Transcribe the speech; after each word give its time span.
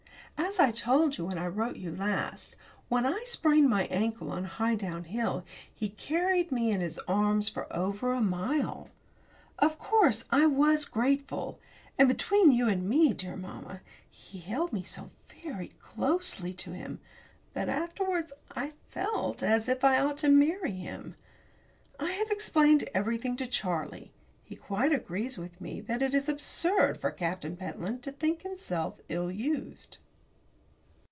As 0.43 0.59
I 0.59 0.71
told 0.71 1.17
you, 1.17 1.27
when 1.27 1.37
I 1.37 1.47
wrote 1.47 1.77
you 1.77 1.95
last, 1.95 2.57
when 2.89 3.05
I 3.05 3.23
sprained 3.25 3.69
my 3.69 3.85
ankle 3.85 4.31
on 4.33 4.43
Highdown 4.45 5.05
Hill, 5.05 5.45
he 5.73 5.87
carried 5.89 6.51
me 6.51 6.71
in 6.71 6.81
his 6.81 6.99
arms 7.07 7.47
for 7.47 7.73
over 7.73 8.11
a 8.11 8.19
mile. 8.21 8.89
Of 9.59 9.79
course, 9.79 10.25
I 10.29 10.47
was 10.47 10.83
grateful. 10.85 11.61
And, 11.97 12.09
between 12.09 12.51
you 12.51 12.67
and 12.67 12.89
me, 12.89 13.13
dear 13.13 13.37
mamma, 13.37 13.79
he 14.09 14.39
held 14.39 14.73
me 14.73 14.83
so 14.83 15.11
very 15.41 15.69
closely 15.79 16.53
to 16.55 16.71
him, 16.73 16.99
that, 17.53 17.69
afterwards 17.69 18.33
I 18.53 18.73
felt 18.89 19.41
as 19.41 19.69
if 19.69 19.85
I 19.85 19.99
ought 19.99 20.17
to 20.17 20.27
marry 20.27 20.71
him. 20.73 21.15
I 21.97 22.11
have 22.13 22.29
explained 22.31 22.89
everything 22.93 23.37
to 23.37 23.47
Charlie. 23.47 24.11
He 24.43 24.57
quite 24.57 24.91
agrees 24.91 25.37
with 25.37 25.61
me 25.61 25.79
that 25.81 26.01
it 26.01 26.13
is 26.13 26.27
absurd 26.27 26.99
for 26.99 27.11
Captain 27.11 27.55
Pentland 27.55 28.03
to 28.03 28.11
think 28.11 28.41
himself 28.41 28.99
ill 29.07 29.31
used. 29.31 29.99